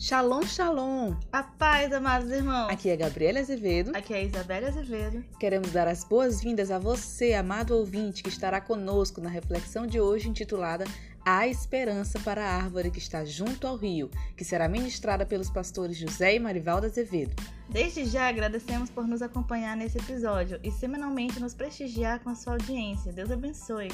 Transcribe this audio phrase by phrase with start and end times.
[0.00, 1.14] Shalom, shalom!
[1.30, 2.70] A paz, amados irmãos!
[2.70, 3.94] Aqui é Gabriela Azevedo.
[3.94, 5.22] Aqui é Isabela Azevedo.
[5.38, 10.30] Queremos dar as boas-vindas a você, amado ouvinte, que estará conosco na reflexão de hoje
[10.30, 10.86] intitulada
[11.22, 15.98] A Esperança para a Árvore que está junto ao rio, que será ministrada pelos pastores
[15.98, 17.36] José e Marivalda Azevedo.
[17.68, 22.54] Desde já agradecemos por nos acompanhar nesse episódio e semanalmente nos prestigiar com a sua
[22.54, 23.12] audiência.
[23.12, 23.90] Deus abençoe.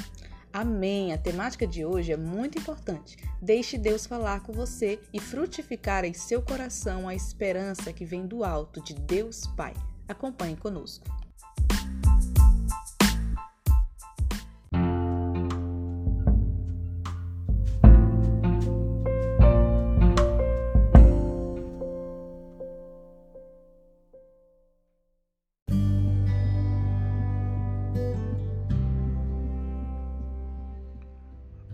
[0.56, 1.12] Amém!
[1.12, 3.18] A temática de hoje é muito importante.
[3.42, 8.42] Deixe Deus falar com você e frutificar em seu coração a esperança que vem do
[8.42, 9.74] alto de Deus Pai.
[10.08, 11.04] Acompanhe conosco.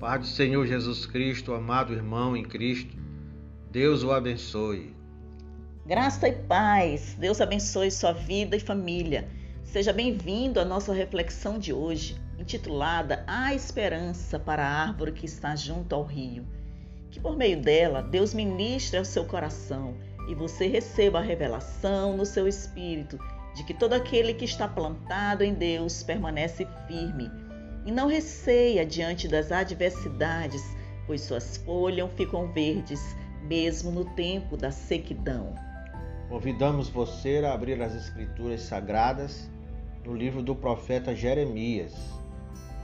[0.03, 2.93] Pai do Senhor Jesus Cristo, amado irmão em Cristo,
[3.71, 4.97] Deus o abençoe.
[5.87, 9.29] Graça e paz, Deus abençoe sua vida e família.
[9.63, 15.55] Seja bem-vindo à nossa reflexão de hoje, intitulada A Esperança para a Árvore que está
[15.55, 16.45] junto ao rio.
[17.09, 19.97] Que por meio dela, Deus ministre ao seu coração
[20.29, 23.21] e você receba a revelação no seu espírito
[23.55, 27.31] de que todo aquele que está plantado em Deus permanece firme
[27.85, 30.63] e não receia diante das adversidades,
[31.07, 33.01] pois suas folhas ficam verdes,
[33.43, 35.55] mesmo no tempo da sequidão.
[36.29, 39.51] Convidamos você a abrir as Escrituras Sagradas
[40.05, 41.93] no livro do profeta Jeremias,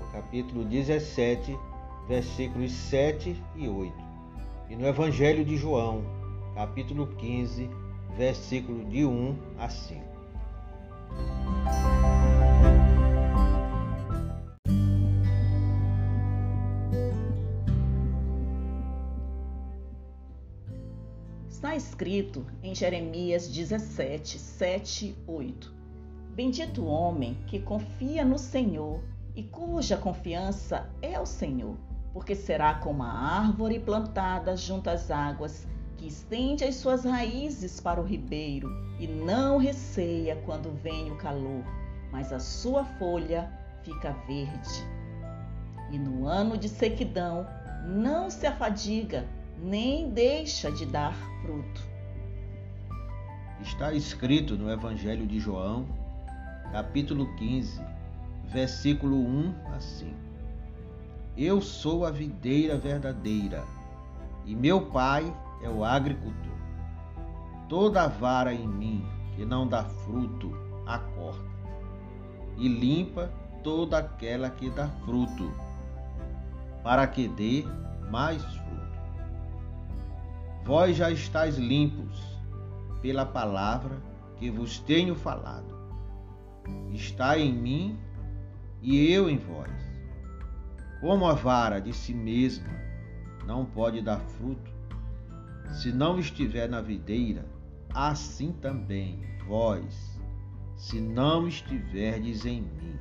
[0.00, 1.56] no capítulo 17,
[2.06, 3.92] versículos 7 e 8,
[4.70, 6.04] e no Evangelho de João,
[6.54, 7.70] capítulo 15,
[8.16, 10.00] versículo de 1 a 5.
[21.68, 25.70] Está escrito em Jeremias 17, 7, 8:
[26.34, 29.02] Bendito o homem que confia no Senhor
[29.36, 31.76] e cuja confiança é o Senhor,
[32.14, 35.68] porque será como a árvore plantada junto às águas,
[35.98, 41.62] que estende as suas raízes para o ribeiro e não receia quando vem o calor,
[42.10, 43.52] mas a sua folha
[43.82, 44.82] fica verde.
[45.90, 47.46] E no ano de sequidão
[47.84, 49.28] não se afadiga,
[49.62, 51.82] nem deixa de dar fruto.
[53.60, 55.86] Está escrito no Evangelho de João,
[56.70, 57.80] capítulo 15,
[58.44, 60.14] versículo 1 a 5.
[61.36, 63.64] Eu sou a videira verdadeira
[64.44, 65.32] e meu pai
[65.62, 66.56] é o agricultor.
[67.68, 69.04] Toda vara em mim
[69.34, 70.52] que não dá fruto,
[70.86, 71.44] a corta,
[72.56, 73.30] e limpa
[73.62, 75.52] toda aquela que dá fruto,
[76.82, 77.64] para que dê
[78.10, 78.87] mais fruto.
[80.68, 82.22] Vós já estáis limpos
[83.00, 84.02] pela palavra
[84.36, 85.74] que vos tenho falado.
[86.92, 87.98] Está em mim
[88.82, 89.72] e eu em vós.
[91.00, 92.68] Como a vara de si mesma
[93.46, 94.70] não pode dar fruto,
[95.70, 97.46] se não estiver na videira,
[97.94, 100.20] assim também vós,
[100.76, 102.98] se não estiverdes em mim.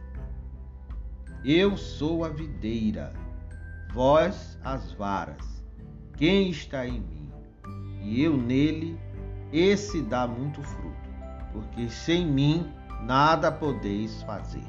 [1.44, 3.12] Eu sou a videira,
[3.94, 5.62] vós as varas.
[6.16, 7.27] Quem está em mim?
[8.08, 8.98] E eu nele,
[9.52, 11.10] esse dá muito fruto,
[11.52, 12.72] porque sem mim
[13.04, 14.64] nada podeis fazer.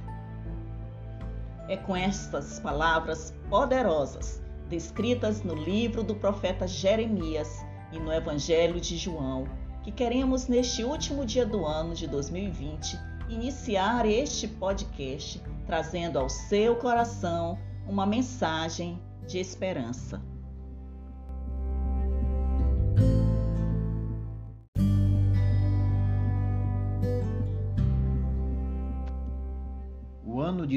[1.68, 8.96] É com estas palavras poderosas, descritas no livro do profeta Jeremias e no Evangelho de
[8.96, 9.44] João,
[9.84, 12.98] que queremos, neste último dia do ano de 2020,
[13.28, 17.56] iniciar este podcast trazendo ao seu coração
[17.86, 20.20] uma mensagem de esperança.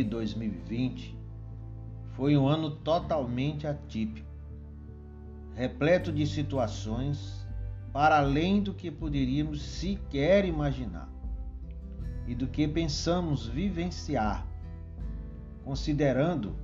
[0.04, 1.16] De 2020
[2.16, 4.28] foi um ano totalmente atípico,
[5.56, 7.48] repleto de situações
[7.94, 11.10] para além do que poderíamos sequer imaginar
[12.28, 14.46] e do que pensamos vivenciar,
[15.64, 16.56] considerando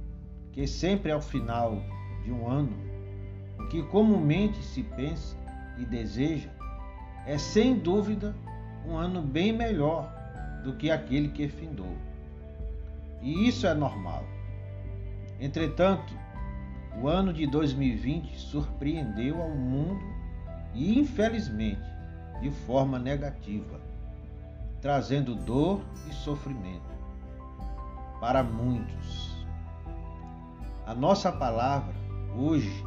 [0.52, 1.82] que sempre ao final
[2.24, 2.76] de um ano,
[3.60, 5.38] o que comumente se pensa
[5.78, 6.50] e deseja
[7.26, 8.36] é sem dúvida
[8.86, 10.12] um ano bem melhor
[10.64, 12.07] do que aquele que findou.
[13.22, 14.24] E isso é normal.
[15.40, 16.14] Entretanto,
[17.02, 20.04] o ano de 2020 surpreendeu ao mundo
[20.74, 21.82] e, infelizmente,
[22.42, 23.80] de forma negativa,
[24.82, 26.98] trazendo dor e sofrimento
[28.20, 29.36] para muitos.
[30.86, 31.94] A nossa palavra
[32.36, 32.84] hoje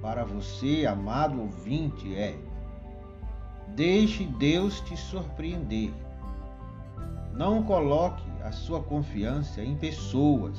[0.00, 2.38] para você, amado ouvinte, é:
[3.68, 5.92] Deixe Deus te surpreender.
[7.34, 10.58] Não coloque a sua confiança em pessoas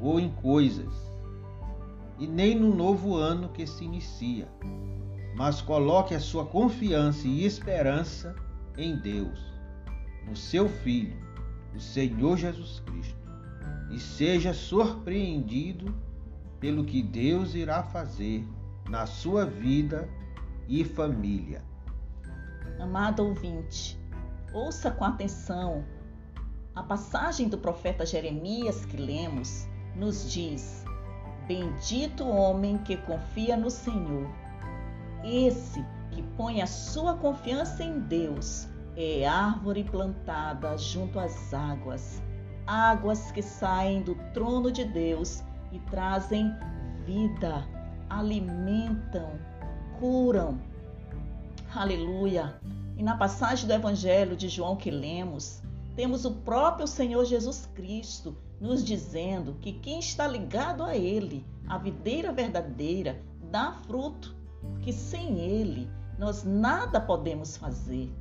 [0.00, 0.92] ou em coisas,
[2.18, 4.48] e nem no novo ano que se inicia,
[5.36, 8.34] mas coloque a sua confiança e esperança
[8.76, 9.38] em Deus,
[10.26, 11.16] no seu Filho,
[11.74, 13.18] o Senhor Jesus Cristo,
[13.90, 15.94] e seja surpreendido
[16.60, 18.46] pelo que Deus irá fazer
[18.88, 20.08] na sua vida
[20.68, 21.62] e família.
[22.80, 23.98] Amado ouvinte,
[24.52, 25.84] ouça com atenção.
[26.74, 30.84] A passagem do profeta Jeremias que lemos nos diz:
[31.46, 34.28] Bendito o homem que confia no Senhor.
[35.22, 42.20] Esse que põe a sua confiança em Deus é árvore plantada junto às águas,
[42.66, 46.52] águas que saem do trono de Deus e trazem
[47.04, 47.64] vida,
[48.10, 49.38] alimentam,
[50.00, 50.58] curam.
[51.72, 52.60] Aleluia!
[52.96, 55.63] E na passagem do Evangelho de João que lemos,
[55.96, 61.78] temos o próprio Senhor Jesus Cristo nos dizendo que quem está ligado a Ele, a
[61.78, 63.20] videira verdadeira,
[63.50, 65.88] dá fruto, porque sem Ele
[66.18, 68.12] nós nada podemos fazer.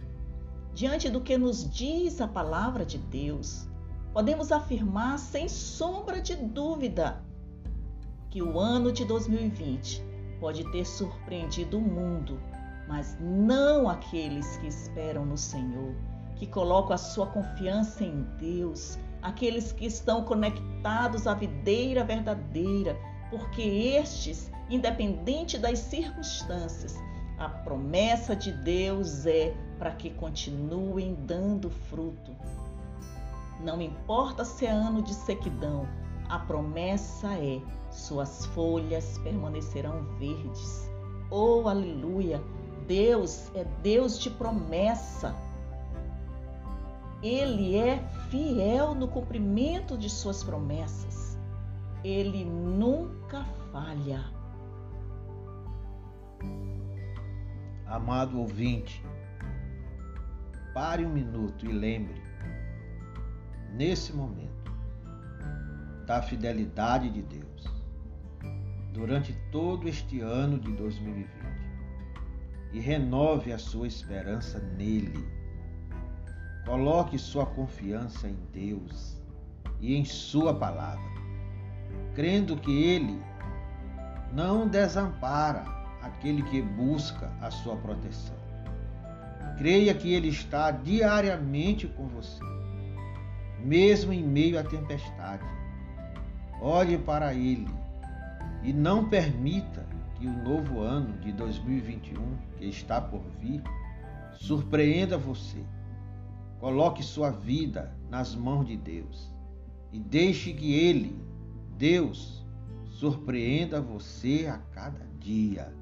[0.73, 3.67] Diante do que nos diz a palavra de Deus,
[4.11, 7.23] podemos afirmar sem sombra de dúvida
[8.29, 10.03] que o ano de 2020
[10.39, 12.39] pode ter surpreendido o mundo,
[12.87, 15.95] mas não aqueles que esperam no Senhor,
[16.35, 22.97] que colocam a sua confiança em Deus, aqueles que estão conectados à videira verdadeira,
[23.29, 26.95] porque estes, independente das circunstâncias,
[27.37, 32.31] a promessa de Deus é para que continuem dando fruto.
[33.59, 35.87] Não importa se é ano de sequidão,
[36.29, 40.89] a promessa é: suas folhas permanecerão verdes.
[41.29, 42.41] Oh, aleluia!
[42.87, 45.35] Deus é Deus de promessa.
[47.23, 47.99] Ele é
[48.29, 51.39] fiel no cumprimento de suas promessas.
[52.03, 54.25] Ele nunca falha.
[57.85, 59.01] Amado ouvinte,
[60.73, 62.21] pare um minuto e lembre,
[63.71, 64.73] nesse momento,
[66.05, 67.83] da fidelidade de Deus
[68.91, 71.27] durante todo este ano de 2020
[72.73, 75.42] e renove a sua esperança nele.
[76.65, 79.21] Coloque sua confiança em Deus
[79.81, 81.03] e em Sua palavra,
[82.15, 83.21] crendo que Ele
[84.31, 85.65] não desampara
[86.01, 88.37] aquele que busca a sua proteção.
[89.57, 92.43] Creia que Ele está diariamente com você,
[93.59, 95.43] mesmo em meio à tempestade.
[96.61, 97.69] Olhe para Ele
[98.63, 103.61] e não permita que o novo ano de 2021, que está por vir,
[104.31, 105.61] surpreenda você.
[106.63, 109.29] Coloque sua vida nas mãos de Deus
[109.91, 111.13] e deixe que Ele,
[111.77, 112.41] Deus,
[112.85, 115.75] surpreenda você a cada dia.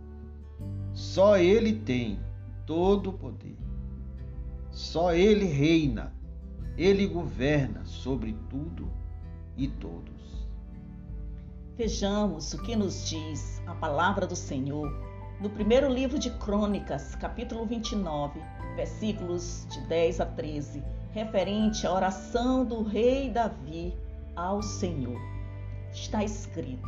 [0.92, 2.20] Só Ele tem
[2.66, 3.60] todo o poder.
[4.72, 6.16] Só Ele reina.
[6.76, 8.92] Ele governa sobre tudo
[9.56, 10.48] e todos.
[11.78, 14.92] Vejamos o que nos diz a palavra do Senhor
[15.42, 18.40] no primeiro livro de Crônicas, capítulo 29,
[18.76, 23.98] versículos de 10 a 13, referente à oração do rei Davi
[24.36, 25.20] ao Senhor.
[25.92, 26.88] Está escrito: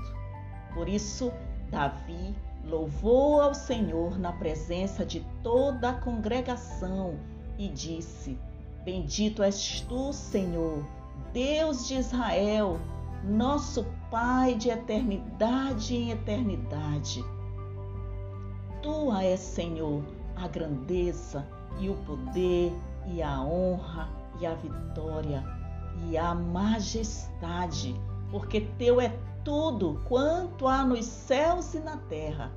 [0.75, 1.33] Por isso,
[1.71, 7.15] Davi louvou ao Senhor na presença de toda a congregação
[7.57, 8.37] e disse:
[8.85, 10.85] Bendito és tu, Senhor,
[11.33, 12.79] Deus de Israel,
[13.23, 17.25] nosso Pai de eternidade em eternidade.
[18.83, 20.03] Tua é, Senhor,
[20.35, 21.47] a grandeza
[21.79, 22.73] e o poder
[23.07, 24.09] e a honra
[24.41, 25.41] e a vitória
[26.05, 27.95] e a majestade,
[28.29, 32.51] porque teu é tudo quanto há nos céus e na terra.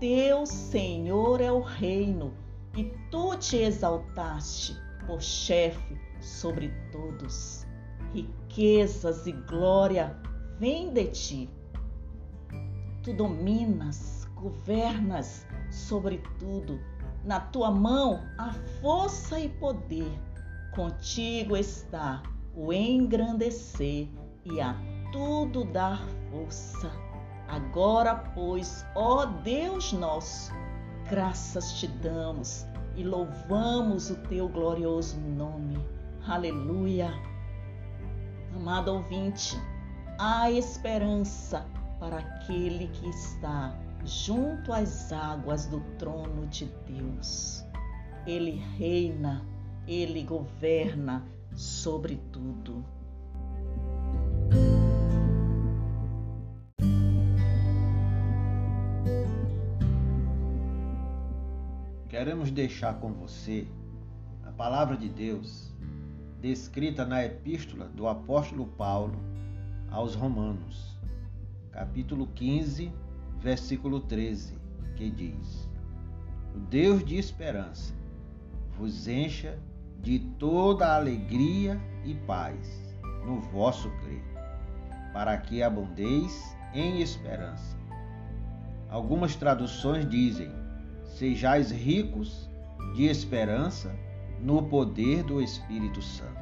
[0.00, 2.34] Teu Senhor é o reino,
[2.76, 4.76] e tu te exaltaste
[5.06, 7.64] por chefe sobre todos.
[8.12, 10.16] Riquezas e glória
[10.58, 11.50] vêm de ti.
[13.04, 16.80] Tu dominas, governas sobre tudo.
[17.24, 20.12] Na tua mão há força e poder.
[20.74, 22.22] Contigo está
[22.56, 24.08] o engrandecer
[24.44, 24.74] e a
[25.12, 26.90] tudo dar força.
[27.48, 30.52] Agora, pois, ó Deus nosso,
[31.08, 35.78] graças te damos e louvamos o teu glorioso nome.
[36.26, 37.12] Aleluia.
[38.56, 39.56] Amado ouvinte,
[40.18, 41.64] há esperança
[42.00, 47.64] para aquele que está junto às águas do trono de Deus.
[48.26, 49.44] Ele reina,
[49.86, 52.84] ele governa sobre tudo.
[62.08, 63.66] Queremos deixar com você
[64.44, 65.72] a palavra de Deus
[66.42, 69.14] descrita na epístola do apóstolo Paulo
[69.90, 70.98] aos Romanos,
[71.70, 72.92] capítulo 15,
[73.42, 74.56] versículo 13,
[74.94, 75.68] que diz:
[76.54, 77.92] O Deus de esperança
[78.78, 79.58] vos encha
[80.00, 82.96] de toda alegria e paz
[83.26, 84.22] no vosso crer,
[85.12, 87.76] para que abundeis em esperança.
[88.88, 90.50] Algumas traduções dizem:
[91.04, 92.48] Sejais ricos
[92.94, 93.94] de esperança
[94.40, 96.32] no poder do Espírito Santo.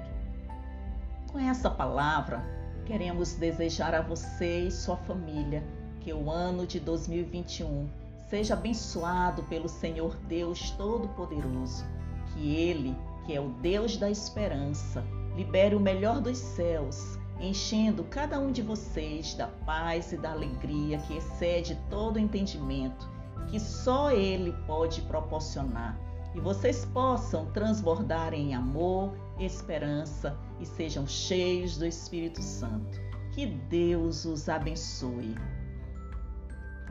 [1.33, 2.45] Com essa palavra,
[2.85, 5.63] queremos desejar a você e sua família
[6.01, 7.89] que o ano de 2021
[8.29, 11.85] seja abençoado pelo Senhor Deus Todo-Poderoso,
[12.33, 15.05] que Ele, que é o Deus da esperança,
[15.37, 20.99] libere o melhor dos céus, enchendo cada um de vocês da paz e da alegria
[20.99, 23.09] que excede todo entendimento,
[23.49, 25.99] que só Ele pode proporcionar
[26.35, 33.01] e vocês possam transbordar em amor, esperança e sejam cheios do Espírito Santo.
[33.33, 35.35] Que Deus os abençoe.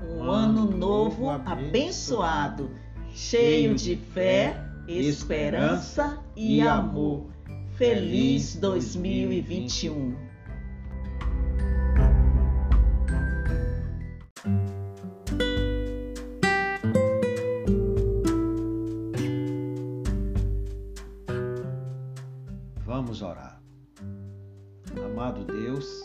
[0.01, 2.69] Um, um ano novo abençoado,
[3.13, 4.55] cheio de fé,
[4.87, 7.27] esperança e amor.
[7.75, 10.15] Feliz 2021.
[22.85, 23.61] Vamos orar.
[25.05, 26.03] Amado Deus,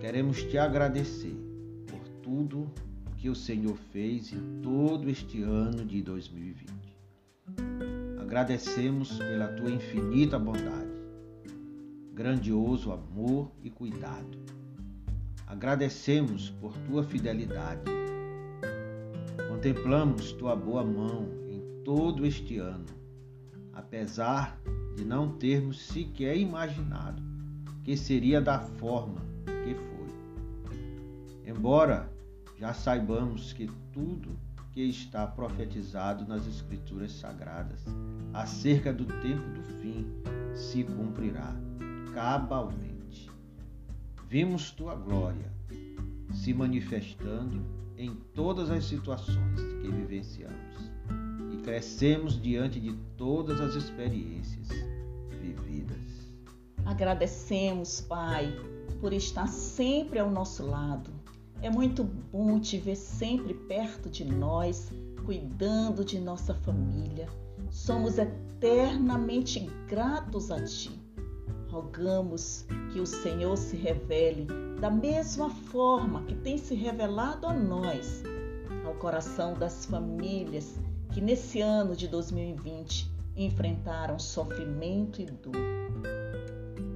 [0.00, 1.36] queremos te agradecer
[1.86, 2.70] por tudo
[3.20, 6.70] que o Senhor fez em todo este ano de 2020.
[8.18, 10.90] Agradecemos pela tua infinita bondade,
[12.14, 14.38] grandioso amor e cuidado.
[15.46, 17.82] Agradecemos por tua fidelidade.
[19.50, 22.86] Contemplamos tua boa mão em todo este ano,
[23.74, 24.58] apesar
[24.96, 27.22] de não termos sequer imaginado
[27.84, 31.50] que seria da forma que foi.
[31.52, 32.09] Embora
[32.60, 34.38] já saibamos que tudo
[34.72, 37.80] que está profetizado nas Escrituras Sagradas
[38.32, 40.06] acerca do tempo do fim
[40.54, 41.52] se cumprirá
[42.14, 43.28] cabalmente.
[44.28, 45.50] Vimos tua glória
[46.32, 47.64] se manifestando
[47.96, 50.90] em todas as situações que vivenciamos
[51.70, 54.68] crescemos diante de todas as experiências
[55.40, 55.98] vividas.
[56.84, 58.52] Agradecemos, Pai,
[59.00, 61.19] por estar sempre ao nosso lado.
[61.62, 64.90] É muito bom te ver sempre perto de nós,
[65.26, 67.28] cuidando de nossa família.
[67.70, 70.90] Somos eternamente gratos a Ti.
[71.68, 74.46] Rogamos que o Senhor se revele
[74.80, 78.22] da mesma forma que tem se revelado a nós,
[78.86, 80.76] ao coração das famílias
[81.12, 85.52] que nesse ano de 2020 enfrentaram sofrimento e dor.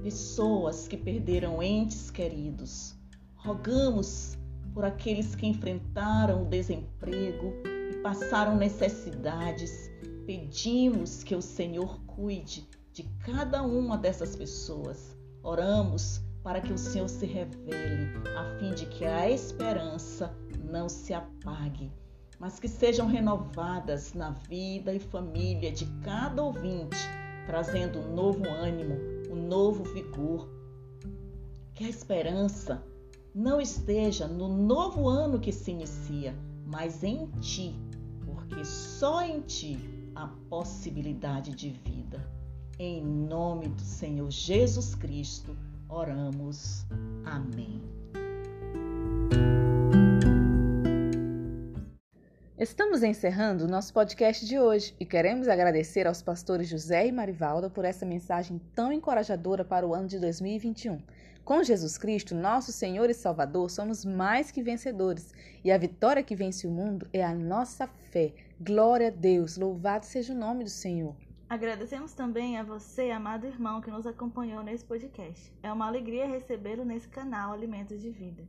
[0.01, 2.95] Pessoas que perderam entes queridos.
[3.35, 4.35] Rogamos
[4.75, 7.53] por aqueles que enfrentaram o desemprego
[7.91, 9.89] e passaram necessidades.
[10.27, 15.17] Pedimos que o Senhor cuide de cada uma dessas pessoas.
[15.41, 21.13] Oramos para que o Senhor se revele, a fim de que a esperança não se
[21.13, 21.91] apague
[22.39, 26.97] mas que sejam renovadas na vida e família de cada ouvinte,
[27.45, 28.95] trazendo um novo ânimo,
[29.31, 30.49] um novo vigor.
[31.73, 32.83] Que a esperança
[33.35, 36.33] não esteja no novo ano que se inicia,
[36.65, 37.75] mas em ti,
[38.25, 39.77] porque só em ti
[40.15, 42.25] há possibilidade de vida.
[42.79, 45.55] Em nome do Senhor Jesus Cristo,
[45.89, 46.85] oramos.
[47.25, 47.81] Amém.
[52.65, 57.69] Estamos encerrando o nosso podcast de hoje e queremos agradecer aos pastores José e Marivalda
[57.69, 60.99] por essa mensagem tão encorajadora para o ano de 2021.
[61.43, 65.31] Com Jesus Cristo, nosso Senhor e Salvador, somos mais que vencedores
[65.63, 68.33] e a vitória que vence o mundo é a nossa fé.
[68.59, 71.15] Glória a Deus, louvado seja o nome do Senhor.
[71.47, 75.53] Agradecemos também a você, amado irmão, que nos acompanhou nesse podcast.
[75.61, 78.43] É uma alegria recebê-lo nesse canal Alimentos de Vida.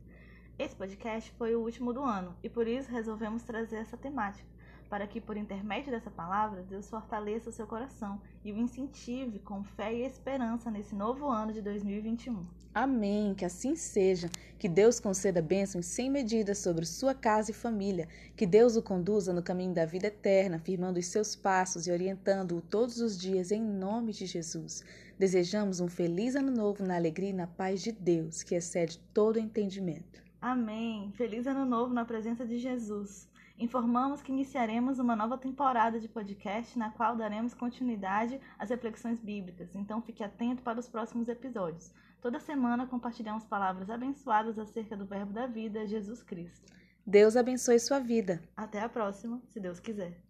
[0.59, 4.49] Esse podcast foi o último do ano e por isso resolvemos trazer essa temática,
[4.89, 9.63] para que, por intermédio dessa palavra, Deus fortaleça o seu coração e o incentive com
[9.63, 12.43] fé e esperança nesse novo ano de 2021.
[12.73, 14.31] Amém, que assim seja.
[14.57, 18.07] Que Deus conceda bênçãos sem medida sobre sua casa e família.
[18.35, 22.61] Que Deus o conduza no caminho da vida eterna, firmando os seus passos e orientando-o
[22.61, 24.83] todos os dias em nome de Jesus.
[25.19, 29.37] Desejamos um feliz ano novo na alegria e na paz de Deus, que excede todo
[29.37, 30.25] entendimento.
[30.41, 31.11] Amém.
[31.13, 33.29] Feliz ano novo na presença de Jesus.
[33.59, 39.73] Informamos que iniciaremos uma nova temporada de podcast na qual daremos continuidade às reflexões bíblicas,
[39.73, 41.91] então fique atento para os próximos episódios.
[42.21, 46.71] Toda semana compartilhamos palavras abençoadas acerca do Verbo da vida, Jesus Cristo.
[47.05, 48.43] Deus abençoe sua vida.
[48.55, 50.26] Até a próxima, se Deus quiser.